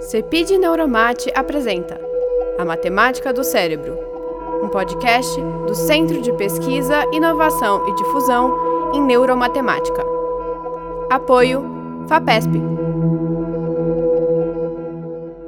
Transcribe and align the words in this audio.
Cepid 0.00 0.50
Neuromate 0.58 1.30
apresenta 1.34 2.00
A 2.58 2.64
Matemática 2.64 3.34
do 3.34 3.44
Cérebro, 3.44 3.98
um 4.62 4.68
podcast 4.68 5.38
do 5.66 5.74
Centro 5.74 6.22
de 6.22 6.32
Pesquisa, 6.32 7.04
Inovação 7.12 7.86
e 7.86 7.94
Difusão 7.94 8.92
em 8.94 9.02
Neuromatemática. 9.02 10.02
Apoio 11.10 11.62
FAPESP. 12.08 12.50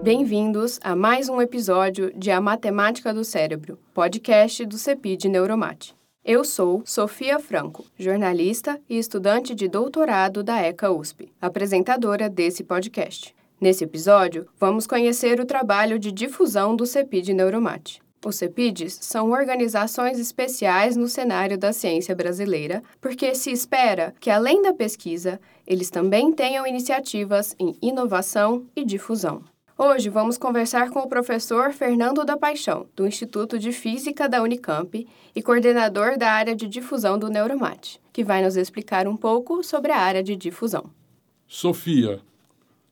Bem-vindos 0.03 0.79
a 0.85 0.95
mais 0.95 1.31
um 1.31 1.41
episódio 1.41 2.13
de 2.15 2.31
A 2.31 2.41
Matemática 2.41 3.15
do 3.15 3.25
Cérebro, 3.25 3.79
podcast 3.95 4.67
do 4.67 4.77
Cepid 4.77 5.25
Neuromate. 5.25 5.95
Eu 6.23 6.45
sou 6.45 6.83
Sofia 6.85 7.39
Franco, 7.39 7.87
jornalista 7.99 8.79
e 8.89 8.99
estudante 8.99 9.55
de 9.55 9.67
doutorado 9.67 10.43
da 10.43 10.61
ECA 10.61 10.91
USP, 10.91 11.33
apresentadora 11.41 12.29
desse 12.29 12.63
podcast. 12.63 13.35
Nesse 13.63 13.85
episódio, 13.85 14.49
vamos 14.59 14.89
conhecer 14.89 15.39
o 15.39 15.47
trabalho 15.47 15.97
de 15.97 16.11
difusão 16.11 16.75
do 16.75 16.85
CEPID 16.85 17.29
Neuromate. 17.29 18.03
Os 18.27 18.35
CEPIDs 18.35 18.99
são 19.01 19.31
organizações 19.31 20.19
especiais 20.19 20.97
no 20.97 21.07
cenário 21.07 21.57
da 21.57 21.73
ciência 21.73 22.13
brasileira, 22.13 22.83
porque 23.01 23.37
se 23.37 23.53
espera 23.53 24.17
que, 24.19 24.31
além 24.31 24.63
da 24.63 24.75
pesquisa, 24.75 25.41
eles 25.65 25.91
também 25.91 26.33
tenham 26.33 26.67
iniciativas 26.67 27.55
em 27.57 27.77
inovação 27.81 28.67
e 28.75 28.85
difusão. 28.85 29.45
Hoje 29.79 30.09
vamos 30.09 30.37
conversar 30.37 30.91
com 30.91 30.99
o 30.99 31.09
professor 31.09 31.73
Fernando 31.73 32.25
da 32.25 32.37
Paixão, 32.37 32.89
do 32.97 33.07
Instituto 33.07 33.61
de 33.61 33.71
Física 33.71 34.29
da 34.29 34.43
Unicamp 34.43 35.07
e 35.37 35.41
coordenador 35.41 36.19
da 36.19 36.33
área 36.33 36.57
de 36.57 36.67
difusão 36.67 37.17
do 37.17 37.31
Neuromate, 37.31 38.01
que 38.13 38.25
vai 38.25 38.43
nos 38.43 38.57
explicar 38.57 39.07
um 39.07 39.17
pouco 39.17 39.63
sobre 39.63 39.93
a 39.93 39.99
área 39.99 40.21
de 40.21 40.35
difusão. 40.35 40.91
Sofia, 41.47 42.21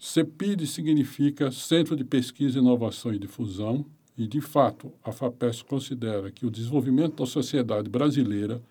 CEPID 0.02 0.66
significa 0.66 1.52
Centro 1.52 1.95
de 1.95 2.04
Pesquisa, 2.04 2.59
Inovação 2.59 3.12
e 3.12 3.18
Difusão, 3.18 3.84
e, 4.16 4.26
de 4.26 4.40
fato, 4.40 4.90
a 5.04 5.12
FAPESP 5.12 5.68
considera 5.68 6.30
que 6.30 6.46
o 6.46 6.51
desenvolvimento 6.51 7.16
da 7.16 7.26
sociedade 7.26 7.90
brasileira 7.90 8.62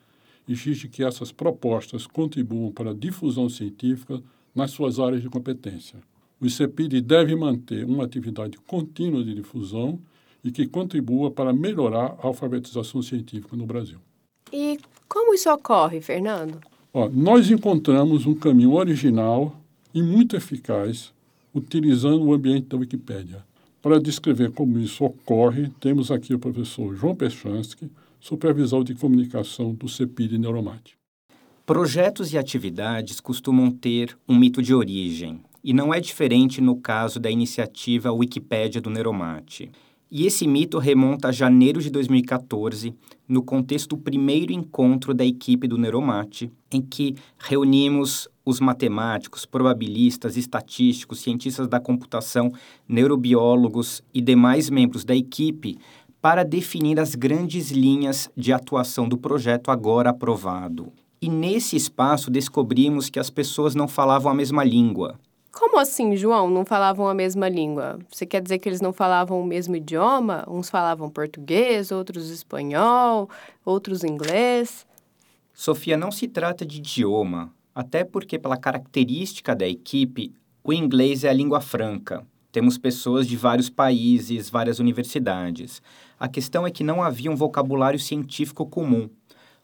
exige 0.47 0.87
que 0.89 1.03
essas 1.03 1.31
propostas 1.31 2.07
contribuam 2.07 2.71
para 2.71 2.89
a 2.89 2.93
difusão 2.95 3.47
científica 3.47 4.19
nas 4.55 4.71
suas 4.71 4.99
áreas 4.99 5.21
de 5.21 5.29
competência. 5.29 5.99
O 6.41 6.49
CEPID 6.49 6.99
deve 7.01 7.35
manter 7.35 7.85
uma 7.85 8.05
atividade 8.05 8.57
contínua 8.65 9.23
de 9.23 9.35
difusão 9.35 9.99
e 10.43 10.51
que 10.51 10.65
contribua 10.65 11.29
para 11.29 11.53
melhorar 11.53 12.17
a 12.23 12.25
alfabetização 12.25 13.03
científica 13.03 13.55
no 13.55 13.67
Brasil. 13.67 13.99
E 14.51 14.79
como 15.07 15.35
isso 15.35 15.51
ocorre, 15.51 16.01
Fernando? 16.01 16.59
Ó, 16.91 17.07
nós 17.07 17.51
encontramos 17.51 18.25
um 18.25 18.33
caminho 18.33 18.73
original 18.73 19.55
e 19.93 20.01
muito 20.01 20.35
eficaz 20.35 21.13
utilizando 21.53 22.23
o 22.23 22.33
ambiente 22.33 22.67
da 22.67 22.77
Wikipédia. 22.77 23.43
Para 23.81 23.99
descrever 23.99 24.51
como 24.51 24.77
isso 24.79 25.05
ocorre, 25.05 25.69
temos 25.79 26.11
aqui 26.11 26.33
o 26.33 26.39
professor 26.39 26.95
João 26.95 27.15
Pechansky, 27.15 27.89
supervisor 28.19 28.83
de 28.83 28.93
comunicação 28.93 29.73
do 29.73 29.87
CEPID 29.87 30.37
Neuromate. 30.37 30.97
Projetos 31.65 32.33
e 32.33 32.37
atividades 32.37 33.19
costumam 33.19 33.71
ter 33.71 34.17
um 34.27 34.35
mito 34.35 34.61
de 34.61 34.73
origem, 34.73 35.39
e 35.63 35.73
não 35.73 35.93
é 35.93 35.99
diferente 35.99 36.61
no 36.61 36.75
caso 36.75 37.19
da 37.19 37.29
iniciativa 37.29 38.11
Wikipédia 38.11 38.81
do 38.81 38.89
Neuromate. 38.89 39.71
E 40.11 40.25
esse 40.25 40.47
mito 40.47 40.79
remonta 40.79 41.27
a 41.27 41.31
janeiro 41.31 41.81
de 41.81 41.89
2014, 41.89 42.93
no 43.29 43.43
contexto 43.43 43.89
do 43.89 43.97
primeiro 43.97 44.51
encontro 44.51 45.13
da 45.13 45.23
equipe 45.23 45.67
do 45.67 45.77
Neuromate, 45.77 46.51
em 46.71 46.81
que 46.81 47.15
reunimos 47.37 48.27
os 48.43 48.59
matemáticos, 48.59 49.45
probabilistas, 49.45 50.35
estatísticos, 50.35 51.19
cientistas 51.19 51.67
da 51.67 51.79
computação, 51.79 52.51
neurobiólogos 52.87 54.01
e 54.11 54.19
demais 54.19 54.71
membros 54.71 55.05
da 55.05 55.15
equipe 55.15 55.77
para 56.19 56.43
definir 56.43 56.99
as 56.99 57.13
grandes 57.13 57.69
linhas 57.69 58.29
de 58.35 58.51
atuação 58.51 59.07
do 59.07 59.17
projeto 59.17 59.69
agora 59.69 60.09
aprovado. 60.09 60.91
E 61.21 61.29
nesse 61.29 61.75
espaço 61.75 62.31
descobrimos 62.31 63.09
que 63.09 63.19
as 63.19 63.29
pessoas 63.29 63.75
não 63.75 63.87
falavam 63.87 64.31
a 64.31 64.35
mesma 64.35 64.63
língua. 64.63 65.19
Como 65.59 65.77
assim, 65.77 66.15
João, 66.15 66.49
não 66.49 66.63
falavam 66.63 67.09
a 67.09 67.13
mesma 67.13 67.49
língua? 67.49 67.99
Você 68.09 68.25
quer 68.25 68.41
dizer 68.41 68.59
que 68.59 68.69
eles 68.69 68.79
não 68.79 68.93
falavam 68.93 69.41
o 69.41 69.45
mesmo 69.45 69.75
idioma? 69.75 70.45
Uns 70.47 70.69
falavam 70.69 71.09
português, 71.09 71.91
outros 71.91 72.29
espanhol, 72.29 73.29
outros 73.65 74.05
inglês? 74.05 74.87
Sofia, 75.53 75.97
não 75.97 76.11
se 76.11 76.29
trata 76.29 76.65
de 76.65 76.77
idioma, 76.77 77.53
até 77.75 78.05
porque, 78.05 78.39
pela 78.39 78.55
característica 78.55 79.53
da 79.53 79.67
equipe, 79.67 80.33
o 80.63 80.71
inglês 80.71 81.25
é 81.25 81.29
a 81.29 81.33
língua 81.33 81.59
franca. 81.59 82.25
Temos 82.53 82.77
pessoas 82.77 83.27
de 83.27 83.35
vários 83.35 83.69
países, 83.69 84.49
várias 84.49 84.79
universidades. 84.79 85.81
A 86.17 86.29
questão 86.29 86.65
é 86.65 86.71
que 86.71 86.85
não 86.85 87.03
havia 87.03 87.29
um 87.29 87.35
vocabulário 87.35 87.99
científico 87.99 88.65
comum. 88.65 89.09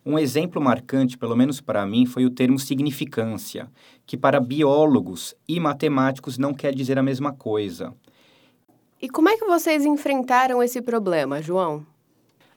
Um 0.06 0.20
exemplo 0.20 0.62
marcante, 0.62 1.18
pelo 1.18 1.36
menos 1.36 1.60
para 1.60 1.84
mim, 1.84 2.06
foi 2.06 2.26
o 2.26 2.30
termo 2.30 2.60
significância, 2.60 3.68
que 4.06 4.16
para 4.16 4.40
biólogos 4.40 5.34
e 5.48 5.60
matemáticos 5.60 6.38
não 6.38 6.54
quer 6.54 6.76
dizer 6.76 7.00
a 7.00 7.04
mesma 7.04 7.34
coisa. 7.34 7.92
E 9.02 9.10
como 9.10 9.30
é 9.30 9.36
que 9.36 9.46
vocês 9.46 9.84
enfrentaram 9.84 10.62
esse 10.62 10.80
problema, 10.80 11.42
João? 11.42 11.84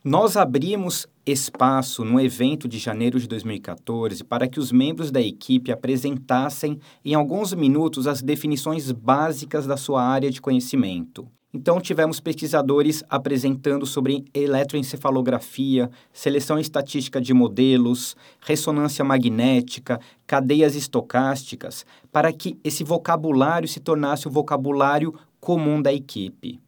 Nós 0.05 0.37
abrimos 0.37 1.07
espaço 1.27 2.05
no 2.05 2.21
evento 2.21 2.69
de 2.69 2.79
janeiro 2.79 3.19
de 3.19 3.27
2014 3.27 4.23
para 4.25 4.47
que 4.47 4.61
os 4.61 4.71
membros 4.71 5.11
da 5.11 5.21
equipe 5.21 5.73
apresentassem 5.73 6.79
em 7.05 7.15
alguns 7.15 7.55
minutos 7.55 8.07
as 8.07 8.21
definições 8.23 8.93
básicas 8.93 9.67
da 9.67 9.77
sua 9.77 10.03
área 10.03 10.31
de 10.31 10.41
conhecimento. 10.41 11.27
Então, 11.53 11.81
tivemos 11.81 12.21
pesquisadores 12.21 13.03
apresentando 13.09 13.87
sobre 13.87 14.25
eletroencefalografia, 14.35 15.91
seleção 16.13 16.59
estatística 16.59 17.19
de 17.21 17.33
modelos, 17.33 18.15
ressonância 18.39 19.03
magnética, 19.03 19.99
cadeias 20.27 20.77
estocásticas, 20.77 21.87
para 22.13 22.31
que 22.35 22.59
esse 22.63 22.85
vocabulário 22.85 23.67
se 23.67 23.81
tornasse 23.81 24.29
o 24.29 24.31
vocabulário 24.31 25.19
comum 25.41 25.81
da 25.81 25.93
equipe. 25.93 26.61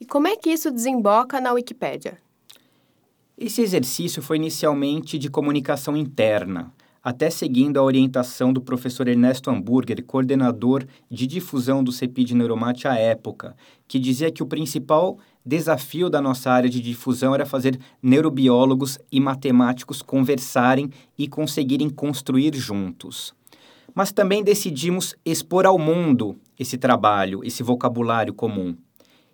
E 0.00 0.06
como 0.06 0.28
é 0.28 0.36
que 0.36 0.50
isso 0.50 0.70
desemboca 0.70 1.40
na 1.40 1.52
Wikipédia? 1.52 2.18
Esse 3.36 3.62
exercício 3.62 4.22
foi 4.22 4.36
inicialmente 4.36 5.18
de 5.18 5.28
comunicação 5.28 5.96
interna 5.96 6.72
até 7.08 7.30
seguindo 7.30 7.78
a 7.78 7.82
orientação 7.82 8.52
do 8.52 8.60
professor 8.60 9.08
Ernesto 9.08 9.48
Hamburger, 9.48 10.04
coordenador 10.04 10.84
de 11.10 11.26
difusão 11.26 11.82
do 11.82 11.90
CEPID 11.90 12.32
Neuromate 12.32 12.86
à 12.86 12.96
época, 12.96 13.56
que 13.88 13.98
dizia 13.98 14.30
que 14.30 14.42
o 14.42 14.46
principal 14.46 15.18
desafio 15.42 16.10
da 16.10 16.20
nossa 16.20 16.50
área 16.50 16.68
de 16.68 16.82
difusão 16.82 17.34
era 17.34 17.46
fazer 17.46 17.80
neurobiólogos 18.02 18.98
e 19.10 19.20
matemáticos 19.20 20.02
conversarem 20.02 20.90
e 21.16 21.26
conseguirem 21.26 21.88
construir 21.88 22.54
juntos. 22.54 23.32
Mas 23.94 24.12
também 24.12 24.44
decidimos 24.44 25.16
expor 25.24 25.64
ao 25.64 25.78
mundo 25.78 26.36
esse 26.58 26.76
trabalho, 26.76 27.42
esse 27.42 27.62
vocabulário 27.62 28.34
comum. 28.34 28.76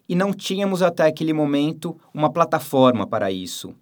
E 0.08 0.14
não 0.14 0.32
tínhamos 0.32 0.80
até 0.80 1.08
aquele 1.08 1.32
momento 1.32 1.96
uma 2.14 2.30
plataforma 2.30 3.04
para 3.04 3.32
isso. 3.32 3.74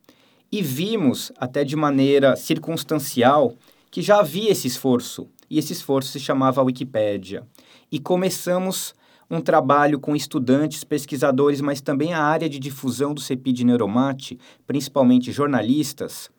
E 0.50 0.62
vimos, 0.62 1.30
até 1.36 1.62
de 1.62 1.76
maneira 1.76 2.36
circunstancial, 2.36 3.54
que 3.92 4.00
já 4.00 4.20
havia 4.20 4.50
esse 4.50 4.66
esforço, 4.66 5.28
e 5.50 5.58
esse 5.58 5.75
esforço 5.75 6.12
se 6.12 6.19
chamava 6.19 6.62
Wikipédia. 6.62 7.47
E 7.91 8.00
começamos 8.00 8.94
um 9.30 9.38
trabalho 9.38 10.00
com 10.00 10.16
estudantes, 10.16 10.82
pesquisadores, 10.82 11.60
mas 11.60 11.82
também 11.82 12.14
a 12.14 12.22
área 12.22 12.48
de 12.48 12.58
difusão 12.58 13.12
do 13.12 13.20
CEPID 13.20 13.64
Neuromate, 13.64 14.38
principalmente 14.66 15.30
jornalistas, 15.30 16.30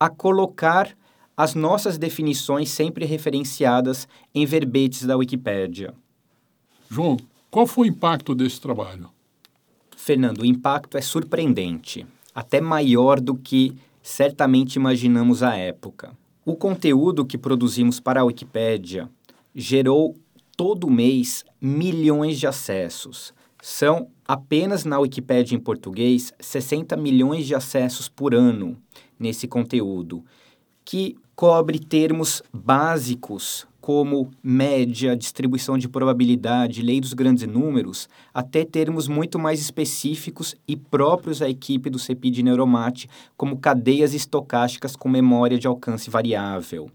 a 0.00 0.08
colocar 0.08 0.96
as 1.36 1.54
nossas 1.54 1.98
definições 1.98 2.70
sempre 2.70 3.04
referenciadas 3.04 4.08
em 4.34 4.46
verbetes 4.46 5.04
da 5.04 5.14
Wikipédia. 5.14 5.92
João, 6.90 7.18
qual 7.50 7.66
foi 7.66 7.88
o 7.88 7.90
impacto 7.90 8.34
desse 8.34 8.58
trabalho? 8.58 9.10
Fernando, 9.98 10.40
o 10.40 10.46
impacto 10.46 10.96
é 10.96 11.02
surpreendente, 11.02 12.06
até 12.34 12.58
maior 12.58 13.20
do 13.20 13.34
que 13.34 13.76
certamente 14.02 14.76
imaginamos 14.76 15.42
à 15.42 15.54
época. 15.56 16.16
O 16.44 16.56
conteúdo 16.56 17.24
que 17.24 17.38
produzimos 17.38 18.00
para 18.00 18.20
a 18.20 18.24
Wikipédia 18.24 19.08
gerou 19.54 20.16
todo 20.56 20.90
mês 20.90 21.44
milhões 21.60 22.36
de 22.36 22.48
acessos. 22.48 23.32
São 23.62 24.08
apenas 24.26 24.84
na 24.84 24.98
Wikipédia 24.98 25.54
em 25.54 25.60
português 25.60 26.34
60 26.40 26.96
milhões 26.96 27.46
de 27.46 27.54
acessos 27.54 28.08
por 28.08 28.34
ano 28.34 28.76
nesse 29.16 29.46
conteúdo, 29.46 30.24
que 30.84 31.16
cobre 31.36 31.78
termos 31.78 32.42
básicos 32.52 33.64
como 33.82 34.30
média, 34.40 35.16
distribuição 35.16 35.76
de 35.76 35.88
probabilidade, 35.88 36.82
lei 36.82 37.00
dos 37.00 37.12
grandes 37.12 37.46
números, 37.48 38.08
até 38.32 38.64
termos 38.64 39.08
muito 39.08 39.40
mais 39.40 39.60
específicos 39.60 40.54
e 40.68 40.76
próprios 40.76 41.42
à 41.42 41.50
equipe 41.50 41.90
do 41.90 41.98
CEPID 41.98 42.44
Neuromate, 42.44 43.10
como 43.36 43.58
cadeias 43.58 44.14
estocásticas 44.14 44.94
com 44.94 45.08
memória 45.08 45.58
de 45.58 45.66
alcance 45.66 46.08
variável. 46.08 46.88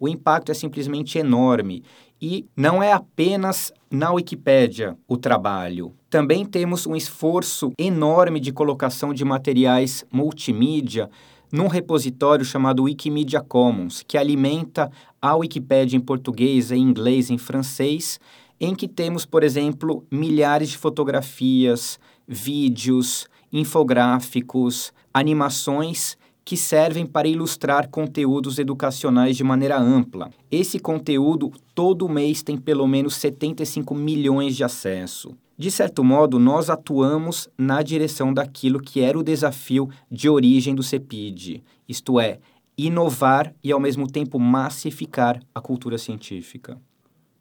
O 0.00 0.08
impacto 0.08 0.50
é 0.50 0.54
simplesmente 0.54 1.16
enorme 1.16 1.84
E 2.20 2.44
não 2.56 2.82
é 2.82 2.92
apenas 2.92 3.72
na 3.90 4.12
Wikipédia 4.12 4.96
o 5.08 5.16
trabalho. 5.16 5.92
Também 6.10 6.44
temos 6.44 6.86
um 6.86 6.96
esforço 6.96 7.72
enorme 7.78 8.40
de 8.40 8.52
colocação 8.52 9.14
de 9.14 9.24
materiais 9.24 10.04
multimídia 10.12 11.08
num 11.52 11.68
repositório 11.68 12.46
chamado 12.46 12.84
Wikimedia 12.84 13.42
Commons, 13.42 14.02
que 14.08 14.16
alimenta 14.16 14.90
a 15.20 15.36
Wikipédia 15.36 15.98
em 15.98 16.00
português, 16.00 16.72
em 16.72 16.80
inglês, 16.80 17.28
em 17.28 17.36
francês, 17.36 18.18
em 18.58 18.74
que 18.74 18.88
temos, 18.88 19.26
por 19.26 19.44
exemplo, 19.44 20.02
milhares 20.10 20.70
de 20.70 20.78
fotografias, 20.78 22.00
vídeos, 22.26 23.28
infográficos, 23.52 24.92
animações 25.12 26.16
que 26.44 26.56
servem 26.56 27.06
para 27.06 27.28
ilustrar 27.28 27.88
conteúdos 27.88 28.58
educacionais 28.58 29.36
de 29.36 29.44
maneira 29.44 29.78
ampla. 29.78 30.30
Esse 30.50 30.78
conteúdo 30.78 31.52
todo 31.74 32.08
mês 32.08 32.42
tem 32.42 32.56
pelo 32.56 32.86
menos 32.86 33.14
75 33.16 33.94
milhões 33.94 34.56
de 34.56 34.64
acesso. 34.64 35.36
De 35.62 35.70
certo 35.70 36.02
modo, 36.02 36.40
nós 36.40 36.68
atuamos 36.68 37.48
na 37.56 37.84
direção 37.84 38.34
daquilo 38.34 38.80
que 38.80 39.00
era 39.00 39.16
o 39.16 39.22
desafio 39.22 39.88
de 40.10 40.28
origem 40.28 40.74
do 40.74 40.82
CEPID, 40.82 41.62
isto 41.88 42.18
é, 42.18 42.40
inovar 42.76 43.54
e 43.62 43.70
ao 43.70 43.78
mesmo 43.78 44.10
tempo 44.10 44.40
massificar 44.40 45.40
a 45.54 45.60
cultura 45.60 45.98
científica. 45.98 46.76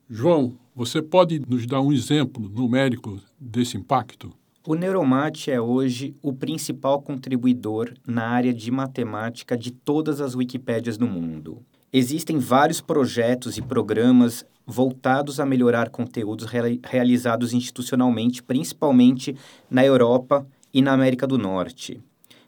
João, 0.07 0.53
você 0.75 1.01
pode 1.01 1.39
nos 1.49 1.65
dar 1.65 1.81
um 1.81 1.91
exemplo 1.91 2.47
numérico 2.47 3.19
desse 3.39 3.75
impacto? 3.75 4.31
O 4.67 4.75
Neuromate 4.75 5.49
é 5.49 5.59
hoje 5.59 6.15
o 6.21 6.31
principal 6.31 7.01
contribuidor 7.01 7.91
na 8.05 8.27
área 8.27 8.53
de 8.53 8.69
matemática 8.69 9.57
de 9.57 9.71
todas 9.71 10.21
as 10.21 10.35
Wikipédias 10.35 10.95
do 10.95 11.07
mundo. 11.07 11.65
Existem 11.91 12.37
vários 12.37 12.81
projetos 12.81 13.57
e 13.57 13.63
programas 13.63 14.45
voltados 14.71 15.39
a 15.39 15.45
melhorar 15.45 15.89
conteúdos 15.89 16.47
realizados 16.83 17.53
institucionalmente, 17.53 18.41
principalmente 18.41 19.35
na 19.69 19.85
Europa 19.85 20.47
e 20.73 20.81
na 20.81 20.93
América 20.93 21.27
do 21.27 21.37
Norte. 21.37 22.01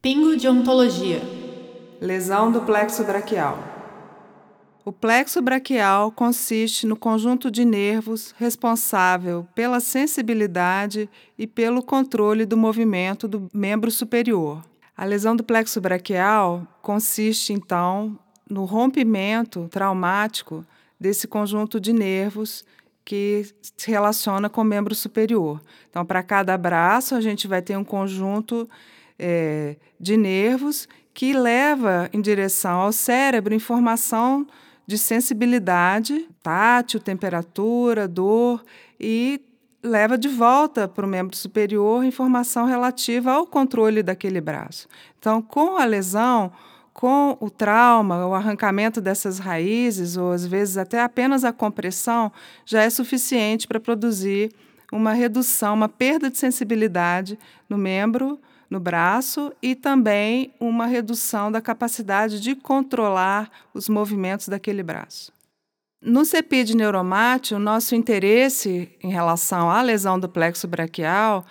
Pingo 0.00 0.36
de 0.36 0.48
ontologia. 0.48 1.20
Lesão 2.00 2.50
do 2.52 2.62
plexo 2.62 3.04
braquial. 3.04 3.73
O 4.86 4.92
plexo 4.92 5.40
braquial 5.40 6.12
consiste 6.12 6.86
no 6.86 6.94
conjunto 6.94 7.50
de 7.50 7.64
nervos 7.64 8.34
responsável 8.36 9.48
pela 9.54 9.80
sensibilidade 9.80 11.08
e 11.38 11.46
pelo 11.46 11.82
controle 11.82 12.44
do 12.44 12.54
movimento 12.54 13.26
do 13.26 13.48
membro 13.54 13.90
superior. 13.90 14.62
A 14.94 15.06
lesão 15.06 15.34
do 15.34 15.42
plexo 15.42 15.80
braquial 15.80 16.68
consiste, 16.82 17.54
então, 17.54 18.18
no 18.48 18.66
rompimento 18.66 19.68
traumático 19.70 20.66
desse 21.00 21.26
conjunto 21.26 21.80
de 21.80 21.94
nervos 21.94 22.62
que 23.06 23.46
se 23.78 23.90
relaciona 23.90 24.50
com 24.50 24.60
o 24.60 24.64
membro 24.64 24.94
superior. 24.94 25.62
Então, 25.88 26.04
para 26.04 26.22
cada 26.22 26.58
braço, 26.58 27.14
a 27.14 27.22
gente 27.22 27.48
vai 27.48 27.62
ter 27.62 27.74
um 27.78 27.84
conjunto 27.84 28.68
é, 29.18 29.76
de 29.98 30.18
nervos 30.18 30.86
que 31.14 31.32
leva 31.32 32.10
em 32.12 32.20
direção 32.20 32.80
ao 32.80 32.92
cérebro 32.92 33.54
informação 33.54 34.46
de 34.86 34.98
sensibilidade, 34.98 36.28
tátil, 36.42 37.00
temperatura, 37.00 38.06
dor 38.06 38.62
e 39.00 39.40
leva 39.82 40.16
de 40.16 40.28
volta 40.28 40.88
para 40.88 41.04
o 41.04 41.08
membro 41.08 41.36
superior 41.36 42.04
informação 42.04 42.66
relativa 42.66 43.32
ao 43.32 43.46
controle 43.46 44.02
daquele 44.02 44.40
braço. 44.40 44.88
Então, 45.18 45.42
com 45.42 45.76
a 45.76 45.84
lesão, 45.84 46.50
com 46.92 47.36
o 47.40 47.50
trauma, 47.50 48.26
o 48.26 48.34
arrancamento 48.34 49.00
dessas 49.00 49.38
raízes, 49.38 50.16
ou 50.16 50.32
às 50.32 50.46
vezes 50.46 50.78
até 50.78 51.02
apenas 51.02 51.44
a 51.44 51.52
compressão, 51.52 52.32
já 52.64 52.82
é 52.82 52.88
suficiente 52.88 53.66
para 53.66 53.80
produzir 53.80 54.52
uma 54.92 55.12
redução, 55.12 55.74
uma 55.74 55.88
perda 55.88 56.30
de 56.30 56.38
sensibilidade 56.38 57.38
no 57.68 57.76
membro 57.76 58.38
no 58.74 58.80
braço 58.80 59.52
e 59.62 59.74
também 59.74 60.52
uma 60.58 60.86
redução 60.86 61.50
da 61.50 61.60
capacidade 61.60 62.40
de 62.40 62.54
controlar 62.56 63.50
os 63.72 63.88
movimentos 63.88 64.48
daquele 64.48 64.82
braço. 64.82 65.32
No 66.02 66.24
CEPID 66.24 66.74
neuromate, 66.74 67.54
o 67.54 67.58
nosso 67.58 67.94
interesse 67.94 68.90
em 69.02 69.10
relação 69.10 69.70
à 69.70 69.80
lesão 69.80 70.18
do 70.18 70.28
plexo 70.28 70.66
braquial 70.68 71.46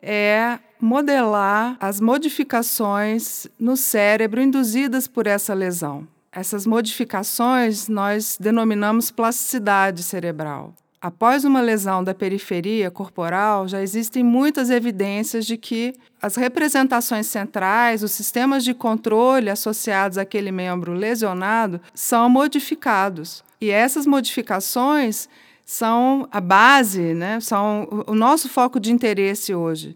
é 0.00 0.58
modelar 0.80 1.76
as 1.80 2.00
modificações 2.00 3.48
no 3.58 3.76
cérebro 3.76 4.40
induzidas 4.40 5.08
por 5.08 5.26
essa 5.26 5.52
lesão. 5.52 6.06
Essas 6.30 6.64
modificações 6.64 7.88
nós 7.88 8.38
denominamos 8.40 9.10
plasticidade 9.10 10.02
cerebral. 10.04 10.72
Após 11.00 11.44
uma 11.44 11.60
lesão 11.60 12.02
da 12.02 12.12
periferia 12.12 12.90
corporal, 12.90 13.68
já 13.68 13.80
existem 13.80 14.24
muitas 14.24 14.68
evidências 14.68 15.46
de 15.46 15.56
que 15.56 15.94
as 16.20 16.34
representações 16.34 17.28
centrais, 17.28 18.02
os 18.02 18.10
sistemas 18.10 18.64
de 18.64 18.74
controle 18.74 19.48
associados 19.48 20.18
àquele 20.18 20.50
membro 20.50 20.92
lesionado, 20.92 21.80
são 21.94 22.28
modificados. 22.28 23.44
E 23.60 23.70
essas 23.70 24.06
modificações 24.06 25.28
são 25.64 26.26
a 26.32 26.40
base, 26.40 27.14
né, 27.14 27.38
são 27.40 28.04
o 28.06 28.14
nosso 28.14 28.48
foco 28.48 28.80
de 28.80 28.92
interesse 28.92 29.54
hoje, 29.54 29.94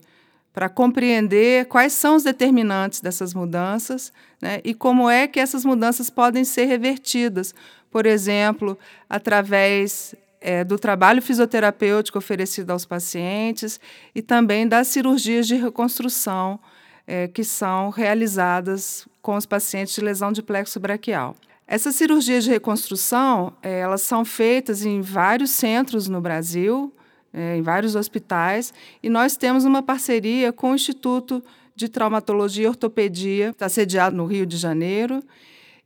para 0.53 0.69
compreender 0.69 1.65
quais 1.65 1.95
são 1.95 2.15
os 2.15 2.23
determinantes 2.23 3.01
dessas 3.01 3.35
mudanças 3.35 4.13
né, 4.41 4.61
e 4.63 4.73
como 4.75 5.11
é 5.11 5.27
que 5.27 5.41
essas 5.41 5.65
mudanças 5.65 6.11
podem 6.11 6.45
ser 6.45 6.67
revertidas, 6.67 7.55
por 7.91 8.07
exemplo, 8.07 8.79
através 9.09 10.15
é, 10.43 10.65
do 10.65 10.79
trabalho 10.79 11.23
fisioterapêutico 11.23 12.19
oferecido 12.19 12.71
aos 12.71 12.85
pacientes 12.85 13.81
e 14.15 14.21
também 14.21 14.67
das 14.67 14.89
cirurgias 14.89 15.47
de 15.47 15.55
reconstrução 15.55 16.59
é, 17.07 17.29
que 17.29 17.45
são 17.45 17.91
realizadas 17.91 19.07
com 19.21 19.37
os 19.37 19.47
pacientes 19.47 19.95
de 19.95 20.01
lesão 20.01 20.33
de 20.33 20.43
plexo 20.43 20.81
braquial. 20.81 21.37
Essas 21.67 21.95
cirurgias 21.95 22.45
de 22.45 22.51
reconstrução, 22.51 23.53
é, 23.63 23.81
elas 23.81 24.03
são 24.03 24.25
feitas 24.25 24.85
em 24.85 25.01
vários 25.01 25.51
centros 25.51 26.09
no 26.09 26.21
Brasil, 26.21 26.93
é, 27.33 27.57
em 27.57 27.63
vários 27.63 27.95
hospitais, 27.95 28.75
e 29.03 29.09
nós 29.09 29.37
temos 29.37 29.65
uma 29.65 29.83
parceria 29.83 30.53
com 30.53 30.73
o 30.73 30.75
Instituto 30.75 31.43
de 31.75 31.89
Traumatologia 31.89 32.65
e 32.65 32.69
Ortopedia, 32.69 33.51
está 33.51 33.69
sediado 33.69 34.15
no 34.15 34.27
Rio 34.27 34.45
de 34.45 34.57
Janeiro, 34.57 35.23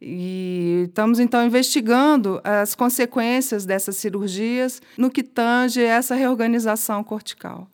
e 0.00 0.84
estamos 0.88 1.18
então 1.18 1.44
investigando 1.44 2.40
as 2.44 2.74
consequências 2.74 3.64
dessas 3.64 3.96
cirurgias 3.96 4.82
no 4.96 5.10
que 5.10 5.22
tange 5.22 5.82
essa 5.82 6.14
reorganização 6.14 7.02
cortical. 7.02 7.68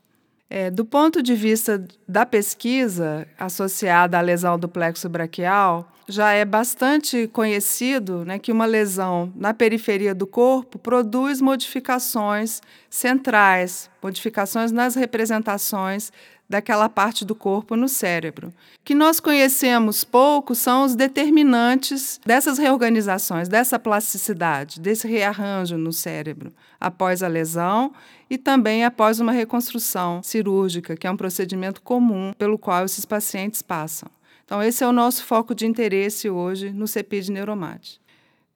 É, 0.49 0.71
do 0.71 0.85
ponto 0.85 1.23
de 1.23 1.35
vista 1.35 1.85
da 2.07 2.27
pesquisa 2.27 3.27
associada 3.39 4.19
à 4.19 4.21
lesão 4.21 4.59
do 4.59 4.69
plexo 4.69 5.09
braquial, 5.09 5.91
já 6.13 6.33
é 6.33 6.45
bastante 6.45 7.27
conhecido 7.29 8.25
né, 8.25 8.39
que 8.39 8.53
uma 8.53 8.67
lesão 8.67 9.33
na 9.35 9.55
periferia 9.55 10.15
do 10.15 10.27
corpo 10.27 10.79
produz 10.79 11.41
modificações 11.41 12.61
centrais, 12.91 13.91
modificações 14.03 14.71
nas 14.71 14.95
representações 14.95 16.13
daquela 16.49 16.87
parte 16.87 17.25
do 17.25 17.35
corpo 17.35 17.75
no 17.75 17.89
cérebro. 17.89 18.53
Que 18.85 18.95
nós 18.95 19.19
conhecemos 19.19 20.05
pouco 20.05 20.55
são 20.55 20.85
os 20.85 20.95
determinantes 20.95 22.21
dessas 22.27 22.59
reorganizações, 22.59 23.49
dessa 23.49 23.79
plasticidade, 23.79 24.79
desse 24.79 25.09
rearranjo 25.09 25.79
no 25.79 25.93
cérebro 25.93 26.53
após 26.79 27.23
a 27.23 27.29
lesão 27.29 27.93
e 28.29 28.37
também 28.37 28.85
após 28.85 29.19
uma 29.19 29.33
reconstrução 29.33 30.23
cirúrgica, 30.23 30.95
que 30.95 31.07
é 31.07 31.11
um 31.11 31.17
procedimento 31.17 31.81
comum 31.81 32.35
pelo 32.37 32.59
qual 32.59 32.85
esses 32.85 33.07
pacientes 33.07 33.63
passam. 33.63 34.11
Então, 34.53 34.63
esse 34.63 34.85
é 34.85 34.87
o 34.87 34.93
nosso 34.93 35.25
foco 35.25 35.55
de 35.55 35.65
interesse 35.65 36.29
hoje 36.29 36.73
no 36.73 36.87
CEPID 36.87 37.31
Neuromate. 37.31 37.99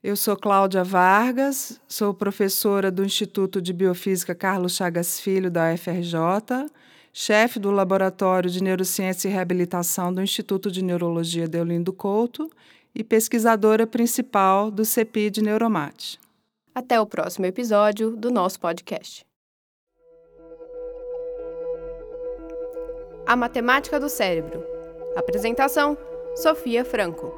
Eu 0.05 0.15
sou 0.15 0.37
Cláudia 0.37 0.85
Vargas, 0.85 1.81
sou 1.89 2.13
professora 2.13 2.91
do 2.91 3.03
Instituto 3.03 3.63
de 3.63 3.73
Biofísica 3.73 4.35
Carlos 4.35 4.77
Chagas 4.77 5.19
Filho, 5.19 5.51
da 5.51 5.73
UFRJ, 5.73 6.71
chefe 7.15 7.59
do 7.59 7.71
Laboratório 7.71 8.51
de 8.51 8.63
Neurociência 8.63 9.27
e 9.27 9.33
Reabilitação 9.33 10.13
do 10.13 10.21
Instituto 10.21 10.71
de 10.71 10.85
Neurologia 10.85 11.49
Deolindo 11.49 11.95
Couto 11.95 12.51
e 12.95 13.03
pesquisadora 13.03 13.87
principal 13.87 14.71
do 14.71 14.85
CEPID 14.85 15.39
Neuromate. 15.39 16.21
Até 16.75 17.01
o 17.01 17.07
próximo 17.07 17.47
episódio 17.47 18.11
do 18.11 18.31
nosso 18.31 18.61
podcast. 18.61 19.25
A 23.27 23.35
Matemática 23.35 23.99
do 23.99 24.11
Cérebro. 24.11 24.76
Apresentação: 25.17 25.97
Sofia 26.35 26.85
Franco. 26.85 27.33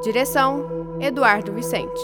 Direção: 0.00 0.96
Eduardo 1.00 1.52
Vicente. 1.52 2.00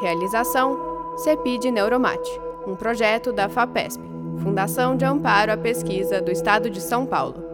Realização: 0.00 1.14
CEPID 1.18 1.66
Neuromate, 1.66 2.40
um 2.66 2.74
projeto 2.74 3.30
da 3.30 3.48
FAPESP. 3.48 4.02
Fundação 4.42 4.96
de 4.96 5.04
Amparo 5.04 5.52
à 5.52 5.56
Pesquisa 5.56 6.22
do 6.22 6.30
Estado 6.30 6.70
de 6.70 6.80
São 6.80 7.04
Paulo. 7.04 7.45